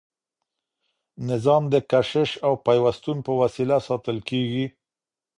[1.29, 4.65] نظام د کشش او پیوستون په وسیله ساتل کیږي.